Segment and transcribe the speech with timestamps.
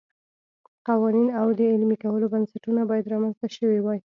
[0.87, 3.99] قوانین او د عملي کولو بنسټونه باید رامنځته شوي وای.